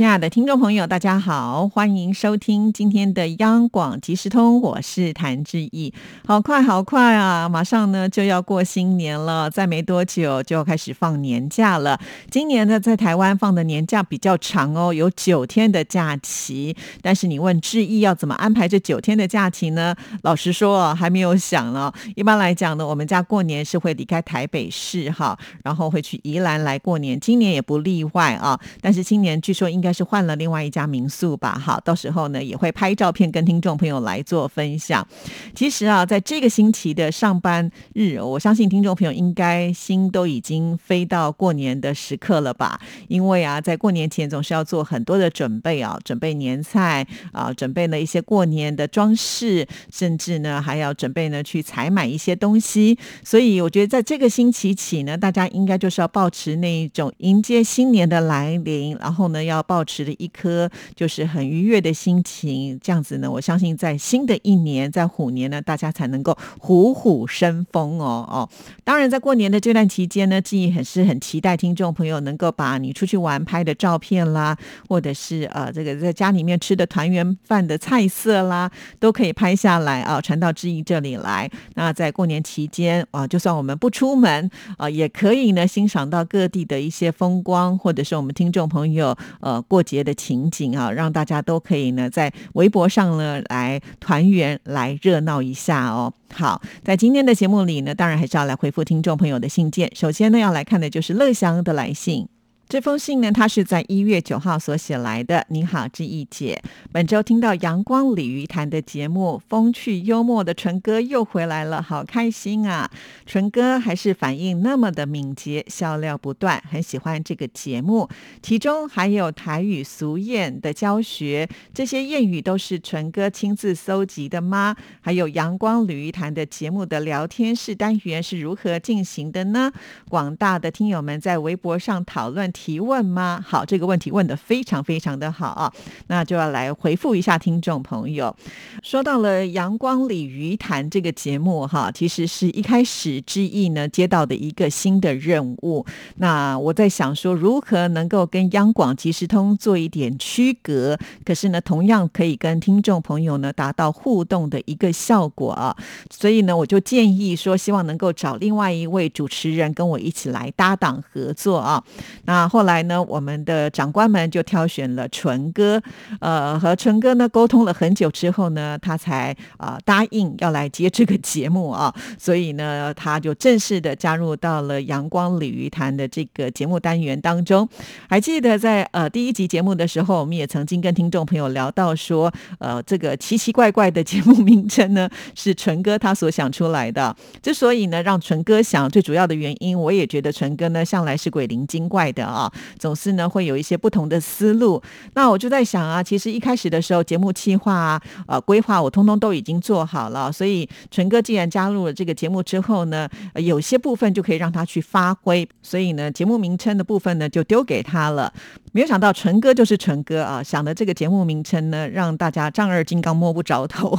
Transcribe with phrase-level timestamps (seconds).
[0.00, 5.92] 亲爱的听众朋友，大家好，欢迎收听今天的央广即时通，我是谭志毅。
[6.24, 12.00] 好快好快啊，马上呢就要过新年了，再没多久就要开始放年假了。
[12.30, 16.74] 今年呢，在台湾放的年假比较长哦，有九天的假期。
[17.02, 19.94] 但是你问志毅要怎么安排这九天的假期呢？
[20.22, 21.92] 老实说，还没有想呢。
[22.16, 28.58] 一般来讲呢，我们家过年是会离开台北市哈，然后会去宜兰来过年，今年也不例外啊。
[28.80, 29.89] 但是今年据说应该。
[29.90, 35.04] 还是换了另外一家民宿吧，好，到时候呢也会拍照片跟听众朋友来做分享。
[35.52, 42.80] 其实啊，在这个星期的上班日，我相信听众朋友应该心都已经飞到过年的时刻了吧？
[43.08, 52.96] 因为啊，在过年前总是要做很多的准备啊，准备年菜啊，准备了一些过年的装饰，甚至呢还要准备呢去采买一些东西。
[53.24, 59.79] 所以我觉得在这个星期起呢，大家应该就是要保持那一种迎接新年的来临，然后呢要抱。
[59.80, 68.46] 保持了一颗就是很愉悦的心情，这样子呢，我相信在新的一年，在虎年呢，大家才能够虎虎生风哦哦。
[68.84, 74.54] 当然，在过年的这段期间呢，记忆很是很期待听众朋友能够把你出去玩拍的照片啦，
[74.86, 81.50] 或者是呃这个在家里面吃的团圆饭的菜色啦，都可以拍下来啊，传到志毅这里来。
[81.76, 89.59] 那在过年期间啊，就算我们不出门啊，也可以呢欣赏到各地的一些风光，或者是我们听众朋友呃。
[89.62, 96.12] 过节的情景啊，让大家都可以呢在微博上呢来团圆、来热闹一下哦。
[96.32, 99.90] 好，在今天的节目里呢，当然还是要来回复听众朋友的信件。
[99.94, 102.28] 首先呢，要来看的就是乐祥的来信。
[102.70, 105.44] 这封信呢，他是在一月九号所写来的。
[105.48, 112.88] 你好，志毅姐，本周听到阳光鲤鱼潭的节目，风趣幽默的纯哥又回来了，好开心啊！
[113.26, 118.08] 纯哥还是反应那么的敏捷，笑料不断，很喜欢这个节目。
[118.40, 124.76] 其中还有台语俗谚的教学，这些谚语都是纯哥亲自搜集的吗？
[125.00, 129.72] 还有阳光鲤鱼潭的节目的聊天室单元是如何进行的呢？
[130.08, 132.48] 广大的听友们在微博上讨论。
[132.62, 133.42] 提问吗？
[133.46, 135.72] 好，这个问题问的非常非常的好啊，
[136.08, 138.36] 那就要来回复一下听众朋友。
[138.82, 145.86] 说到了阳光鲤鱼潭这个节目哈，其实是一开始之意呢接到的一个新的任务。
[146.16, 155.74] 那我在想说，如何能够跟央广即时通做一点区隔，可是呢，同样可以跟听众朋友呢达到互动的一个效果啊。
[156.10, 161.82] 所以呢，我就建议说，希望能够找另外一位主持人跟我一起来搭档合作啊。
[162.24, 165.80] 那后来呢，我们的长官们就挑选了纯哥，
[166.18, 177.68] 呃，和纯哥呢沟通了很久之后呢，他才啊答应要来接这个节目啊， 所以呢，他就正式的加入到了阳光鲤鱼潭的这个节目单元当中。
[178.08, 187.14] 还记得在呃第一集节目的时候，我们也曾经跟听众朋友聊到说，呃，这个奇奇怪怪的节目名称呢， 是纯哥他所想出来的。
[187.40, 192.39] 之所以呢让纯哥想，最主要的原因，我也觉得纯哥呢向来是鬼灵精怪的啊。
[192.78, 194.80] 总是呢会有一些不同的思路。
[195.14, 200.30] 那我就在想啊，其实一开始的时候，节目计划啊、呃规划，我通通都已经做好了。
[200.30, 205.48] 所以纯哥既然加入了这个节目之后呢，有些部分就可以让他去发挥。
[205.62, 208.32] 所以呢，节目名称的部分呢就丢给他了。
[208.72, 213.98] 没有想到纯哥就是纯哥啊，想的这个节目名称呢，让大家丈二金刚摸不着头。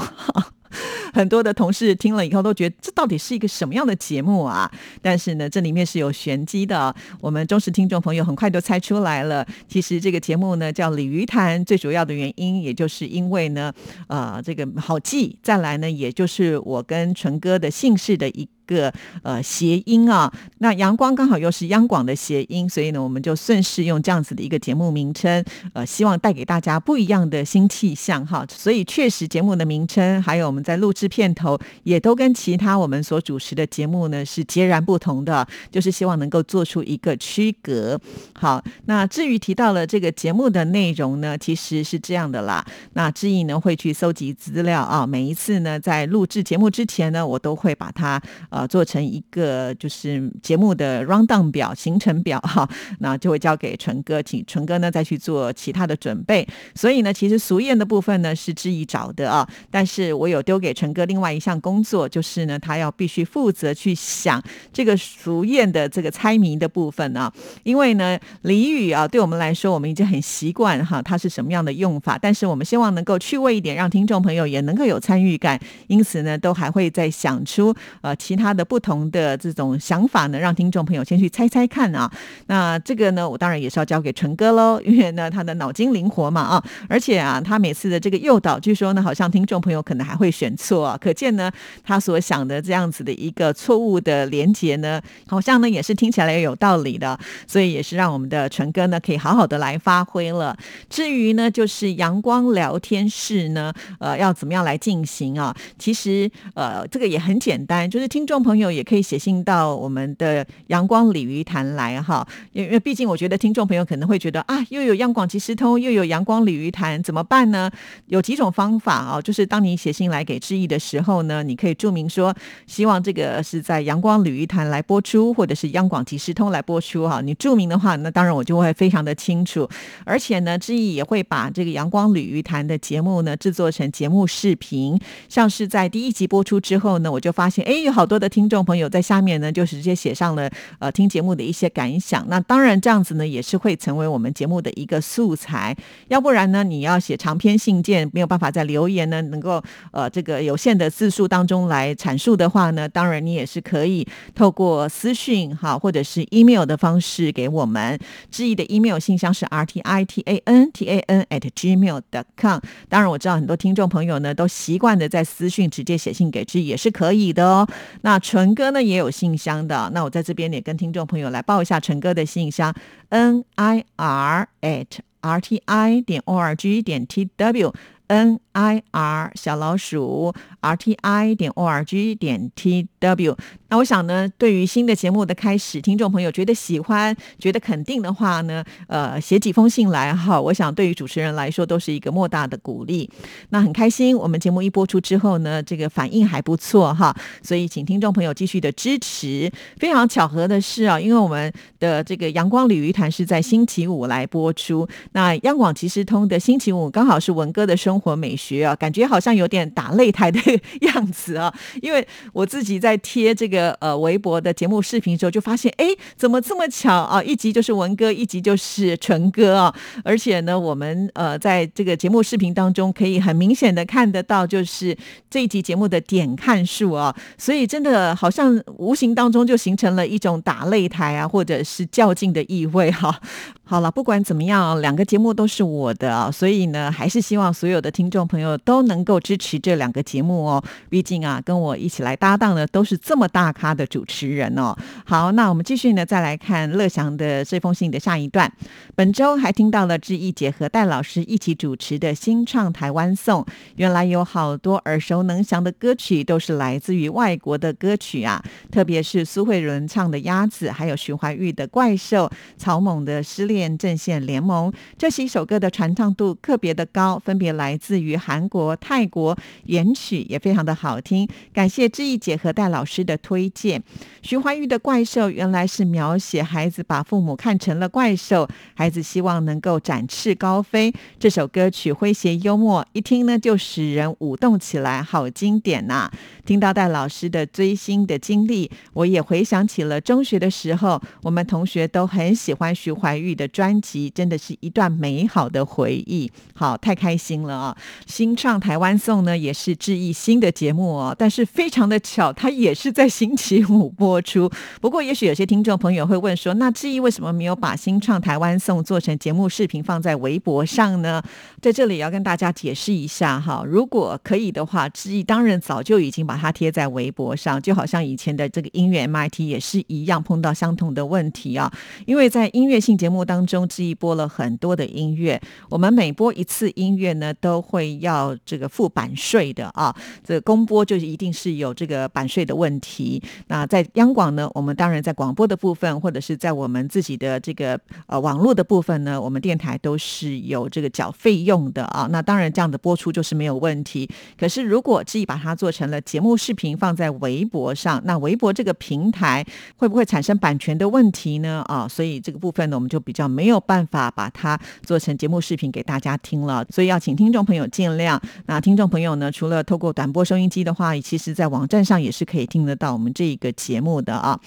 [1.14, 4.72] 很多的同事听了以后都觉得这到底是一个什么样的节目啊？
[5.02, 6.94] 但是呢，这里面是有玄机的。
[7.20, 9.46] 我们忠实听众朋友很快就猜出来了。
[9.68, 13.74] 其实这个节目呢叫《鲤鱼潭》，最主要的原因也就是因为呢，
[14.08, 15.38] 呃，这个好记。
[15.44, 18.48] 再来呢，也就是我跟纯哥的姓氏的一。
[18.66, 25.44] 个呃谐音啊，那阳光刚好又是央广的谐音，所以呢，我们就顺势用这样子的一个节目名称，
[25.74, 28.46] 呃，希望带给大家不一样的新气象哈。
[28.50, 38.00] 所以确实节目的名称，还有我们在录制片头，也都跟其他我们所主持的节目呢是截然不同的，就是希望能够做出一个区隔。
[38.34, 42.66] 好，那至于提到了这个节目的内容呢，其实是这样的啦。
[42.94, 48.22] 那志毅呢会去搜集资料啊，每一次呢在录制节目之前呢，我都会把它。
[48.52, 52.70] 呃做成一个就是节目的 round down 表行程表哈，
[53.00, 56.48] 那就会交给纯哥，请纯哥呢再去做其他的准备。
[56.76, 67.32] 所以呢，其实俗宴的部分呢是志毅找的啊，但是我有丢给纯哥另外一项工作，就是呢他要必须负责去想这个俗宴的这个猜谜的部分啊，
[67.64, 82.12] 因为呢俚语啊对我们来说我们已经很习惯哈，它是什么样的用法，但是我们希望能够趣味一点，让听众朋友也能够有参与感，因此呢都还会再想出呃其他他的不同的这种想法呢，让听众朋友先去猜猜看啊。
[82.48, 91.52] 那这个呢，我当然也是要交给纯哥喽， 因为呢他的脑筋灵活嘛啊，而且啊他每次的这个诱导，据说呢好像听众朋友可能还会选错，啊，可见呢
[91.84, 100.58] 他所想的这样子的一个错误的连接呢，好像呢也是听起来有道理的，所以也是让我们的纯哥呢可以好好的来发挥了。
[100.90, 105.56] 至于呢，就是阳光聊天室呢，呃，要怎么样来进行啊？
[105.78, 112.26] 其实，呃，这个也很简单，就是听众朋友也可以写信到我们的阳光鲤鱼潭来哈。
[112.54, 117.70] 因为毕竟我觉得听众朋友可能会觉得啊，又有央广即时通，又有阳光鲤鱼潭，怎么办呢？
[118.08, 122.34] 有几种方法啊，就是当你写信来给志毅的时候呢，你可以注明说，
[122.68, 127.20] 希望这个是在阳光鲤鱼潭来播出，或者是央广即时通来播出哈。
[127.20, 129.68] 你注明的话，那当然我就会非常的清楚，
[130.06, 134.98] 而且呢，志毅也会把这个阳光鲤鱼潭的节目呢制作成节目视频，
[135.28, 142.24] 像是在第一集播出之后呢，我就发现哎，有好多的听众朋友在下面呢，就直接写上了呃听节目的一些感想。
[142.30, 145.76] 那当然这样子呢，也是会成为我们节目的一个素材。
[146.08, 158.00] 要不然呢，你要写长篇信件，没有办法在留言呢能够呃这个有限的字数当中来阐述的话呢，当然你也是可以透过私讯哈，或者是 email 的方式给我们。
[158.30, 162.60] 志毅的 email 信箱是 r t i t a n t a n at gmail dot com。
[162.88, 167.68] 当然我知道很多听众朋友呢都习惯的在私讯直接写信给志毅也是可以的哦。
[168.02, 172.76] 那那纯哥呢也有信箱的，那我在这边也跟听众朋友来报一下纯哥的信箱
[173.08, 174.86] n i r at
[175.22, 177.74] r t i 点 o r g 点 t w
[178.08, 183.36] n i r 小老鼠 r t i 点 o r g 点 t w。
[183.70, 193.10] 那我想呢，对于新的节目的开始，听众朋友觉得喜欢、觉得肯定的话呢，呃，写几封信来哈，我想对于主持人来说都是一个莫大的鼓励。
[193.50, 199.50] 那很开心，我们节目一播出之后呢，这个反应还不错哈，所以请听众朋友继续的支持。
[199.78, 210.51] 非常巧合的是啊，因为我们的这个阳光鲤鱼潭是在星期五来播出，那央广即时通的星期五刚好是文哥的生活美学啊，感觉好像有点打擂台的
[210.82, 213.72] 样子啊，因为我自己在贴这个。
[213.82, 217.22] 呃，微博的节目视频的时候，就发现，哎，怎么这么巧啊？
[217.24, 219.76] 一集就是文哥，一集就是纯哥啊！
[220.04, 224.96] 而且呢，我们呃，在这个节目视频当中，可以很明显的看得到，就是
[225.30, 227.16] 这一集节目的点看数啊。
[227.38, 233.20] 所以，真的好像无形当中就形成了一种打擂台啊，或者是较劲的意味哈。
[233.64, 240.64] 好了，不管怎么样，两个节目都是我的啊，所以呢，还是希望所有的听众朋友都能够支持这两个节目哦。
[240.90, 244.76] 毕竟啊，跟我一起来搭档的都是这么大咖的主持人哦。
[245.06, 248.52] 好，那我们继续呢，再来看乐祥的这封信的下一段。
[248.96, 253.46] 本周还听到了志毅姐和戴老师一起主持的新创台湾颂，
[253.76, 258.42] 原来有好多耳熟能详的歌曲都是来自于外国的歌曲啊，
[258.72, 262.28] 特别是苏慧伦唱的《鸭子》，还有徐怀钰的《怪兽》，
[262.58, 263.70] 曹猛的《失恋》。
[263.82, 269.36] 阵线联盟这几首歌的传唱度特别的高，分别来自于韩国、泰国，
[269.66, 271.28] 原曲也非常的好听。
[271.54, 273.84] 感谢志毅姐和戴老师的推荐。
[274.24, 280.92] 徐怀钰的怪兽原来是描写孩子把父母看成了怪兽，孩子希望能够展翅高飞。
[281.20, 286.10] 这首歌曲诙谐幽默，一听呢就使人舞动起来，好经典呐！
[286.46, 293.48] 听到戴老师的追星的经历，我也回想起了中学的时候，我们同学都很喜欢徐怀钰的。
[293.52, 297.78] 专辑真的是一段美好的回忆，好，太开心了啊！
[298.08, 304.50] 新创台湾颂呢，也是志毅新的节目哦，但是非常的巧，它也是在星期五播出。
[304.80, 311.22] 不过，也许有些听众朋友会问说，那志毅为什么没有把新创台湾颂做成节目视频放在微博上呢？
[311.62, 321.72] 在这里要跟大家解释一下哈，如果可以的话，志毅当然早就已经把它贴在微博上，就好像以前的这个音乐 MIT 也是一样，碰到相同的问题啊，
[322.06, 323.42] 因为在音乐性节目当。
[323.52, 329.94] 中志毅播了很多的音乐，我们每播一次音乐呢，都会要这个付版税的啊。
[330.24, 333.22] 这公播就一定是有这个版税的问题。
[333.48, 342.08] 那在央广呢，我们当然在广播的部分，或者是在我们自己的这个呃网络的部分呢，我们电台都是有这个缴费用的啊。
[342.12, 344.10] 那当然这样的播出就是没有问题。
[344.38, 349.46] 可是如果至于把它做成了节目视频放在微博上，那微博这个平台
[349.78, 351.64] 会不会产生版权的问题呢？
[351.68, 356.66] 啊，所以这个部分呢，我们就比较没有办法把它做成节目视频给大家听了。
[356.70, 358.20] 所以要请听众朋友见谅。
[358.46, 364.40] 那听众朋友呢，除了透过短波收音机的话，其实在网站上也是可以听得到我们这一个节目的啊。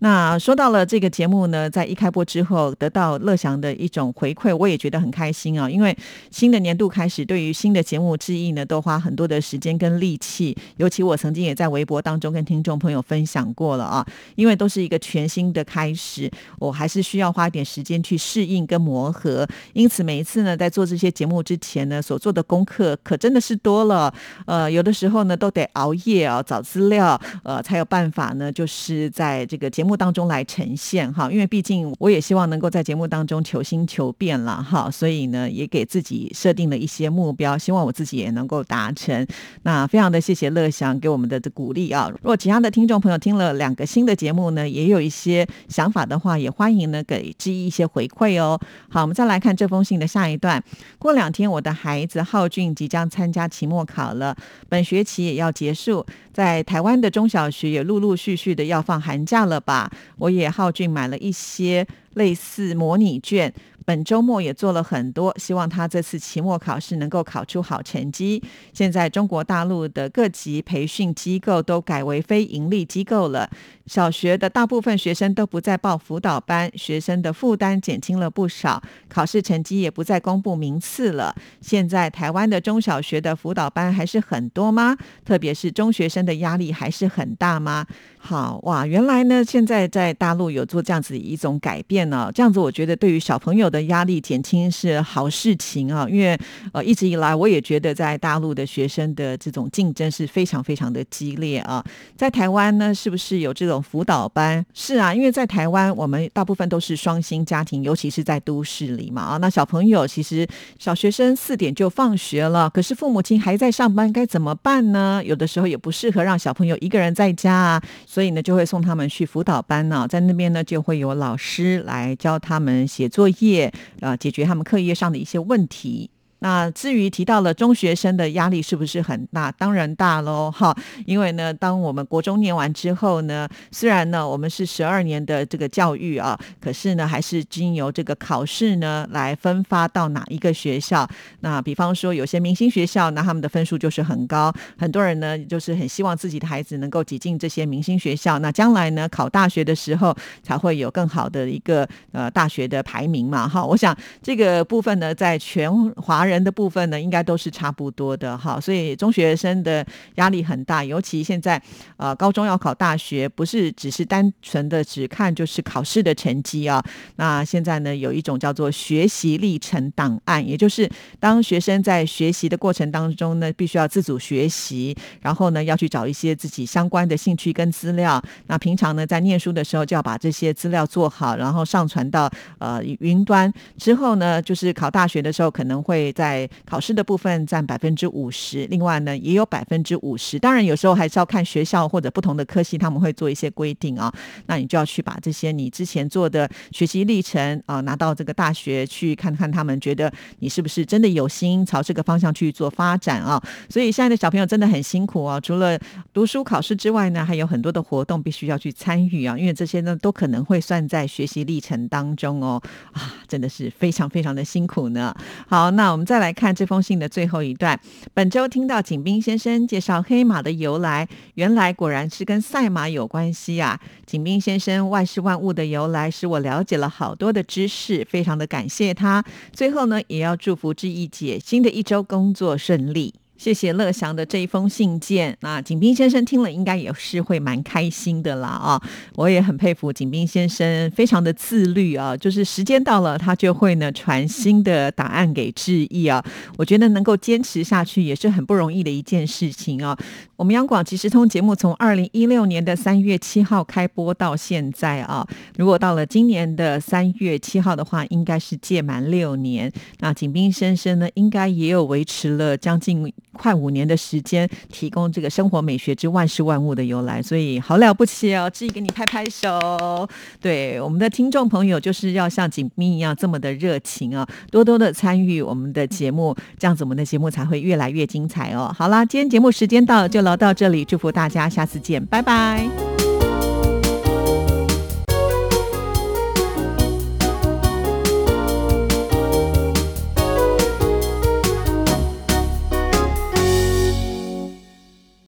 [0.00, 5.68] 那说到了这个节目呢，在一开播之后得到乐祥的一种回馈，我也觉得很开心啊。
[5.70, 5.96] 因为
[6.30, 10.56] 新的年度开始，对于新的节目之意呢，都花很多的时间跟力气。
[10.76, 19.46] 尤其我曾经也在微博当中跟听众朋友分享过了啊，因为都是一个全新的开始，我还是需要花点时间去适应跟磨合。
[19.72, 24.12] 因此每一次呢，在做这些节目之前呢，所做的功课可真的是多了。
[24.46, 31.30] 呃，有的时候呢，都得熬夜啊，找资料，呃，才有办法呢，就是在这个节目当中来呈现哈。
[31.30, 39.26] 因为毕竟我也希望能够在节目当中求新求变了哈，所以呢，也给自己设定了一些目标，希望我自己也能够达成。
[39.62, 42.08] 那非常的谢谢乐祥给我们的鼓励啊！
[42.10, 48.58] 如果其他的听众朋友听了两个新的节目呢，也有一些想法的话，也欢迎呢给之一一些回馈哦。
[48.88, 50.62] 好，我们再来看这封信的下一段。
[50.98, 54.36] 过两天我的孩子浩俊即将参加期末考了，
[54.68, 59.90] 本学期也要结束，在台湾的中小学也陆陆续续的要放寒假了吧？
[60.18, 63.52] 我也浩俊买了一些类似模拟卷。
[63.84, 68.40] 本周末也做了很多，希望他这次期末考试能够考出好成绩。
[68.72, 73.50] 现在中国大陆的各级培训机构都改为非盈利机构了，
[73.86, 81.34] 小学的大部分学生都不再报辅导班，学生的负担减轻了不少，考试成绩也不再公布名次了。
[81.60, 84.96] 现在台湾的中小学的辅导班还是很多吗？
[85.24, 87.84] 特别是中学生的压力还是很大吗？
[88.18, 96.38] 好哇，原来呢，现在在大陆有做这样子一种改变呢，这样子我觉得对于小朋友的压力减轻是好事情啊，因为
[96.72, 101.84] 呃一直以来我也觉得在大陆的学生的这种竞争是非常非常的激烈啊，
[102.16, 104.64] 在台湾呢是不是有这种辅导班？
[104.72, 110.46] 是啊，因为在台湾我们大部分都是双薪家庭，尤其是在都市里嘛啊，那小朋友其实
[110.78, 115.20] 小学生四点就放学了，可是父母亲还在上班，该怎么办呢？
[115.24, 117.82] 有的时候也不适合让小朋友一个人在家啊。
[118.06, 126.10] 所以呢，就会送他们去辅导班呢，在那边呢，就会有老师来来教他们写作业，啊，解决他们课业上的一些问题。
[126.42, 129.48] 那至于提到了中学生的压力是不是很大？
[129.52, 130.76] 当然大喽， 哈！
[131.06, 141.08] 因为呢，当我们国中念完之后呢，虽然呢我们是十二年的这个教育啊，可是呢还是经由这个考试呢来分发到哪一个学校。
[141.40, 148.40] 那比方说有些明星学校，那他们的分数就是很高，很多人呢就是很希望自己的孩子能够挤进这些明星学校。
[148.40, 153.64] 那将来呢考大学的时候才会有更好的一个呃大学的排名嘛，哈！
[153.64, 156.31] 我想这个部分呢，在全华人。
[156.32, 159.86] 人的部分呢，应该都是差不多的哈，所以中学生的
[160.16, 161.60] 压力很大，尤其现在
[161.96, 166.82] 呃高中要考大学，不是只是单纯的只看就是考试的成绩啊。
[167.16, 170.88] 那现在呢，有一种叫做学习历程档案，也就是
[171.20, 178.22] 当学生在学习的过程当中呢，必须要自主学习，然后呢要去找一些自己相关的兴趣跟资料。
[178.46, 183.52] 那平常呢在念书的时候就要把这些资料做好，然后上传到呃云端。
[183.76, 186.12] 之后呢，就是考大学的时候可能会。
[186.12, 190.38] 在在考试的部分占百分之五十，另外呢也有百分之五十。
[190.38, 194.12] 当然有时候还是要看学校或者不同的科系，他们会做一些规定啊。
[194.46, 203.42] 那你就要去把这些你之前做的学习历程啊拿到这个大学去看看，他们觉得你是不是真的有心朝这个方向去做发展啊。
[203.68, 205.76] 所以现在的小朋友真的很辛苦啊，除了
[206.12, 212.62] 读书考试之外呢，还有很多的活动必须要去参与啊，因为这些呢都可能会算在学习历程当中哦。
[212.92, 215.14] 啊，真的是非常非常的辛苦呢。
[215.48, 216.02] 好，那我们。
[216.04, 217.80] 再来看这封信的最后一段。
[218.12, 223.80] 本周听到景斌先生介绍黑马的由来，原来果然是跟赛马有关系啊！
[224.04, 229.24] 景斌先生万事万物的由来，使我了解了好多的知识，非常的感谢他。
[229.52, 233.14] 最后呢，也要祝福志毅姐新的一周工作顺利。
[233.42, 238.80] 谢谢乐祥的这一封信件，那景斌先生听了应该也是会蛮开心的啦啊！
[239.16, 246.24] 我也很佩服景斌先生，非常的自律啊，就是时间到了他就会呢传新的答案给志毅啊。
[246.56, 249.98] 我觉得能够坚持下去也是很不容易的一件事情啊。
[250.36, 259.72] 我们央广即时通节目从二零一六年的三月七号开播到现在啊，如果到了今年的三月七号的话，应该是届满六年。
[259.98, 263.12] 那景斌先生呢，应该也有维持了将近。
[263.32, 268.50] 快五年的时间，提供这个生活美学之万事万物的由来，所以好了不起哦！
[268.50, 270.08] 志毅给你拍拍手。
[270.40, 278.74] 对我们的听众朋友，就是要像景斌一样这么的热情啊，多多的参与我们的节目，这样子我们的节目才会越来越精彩哦。
[278.76, 282.91] 好啦，今天节目时间到，就聊到这里，祝福大家，下次见，拜拜。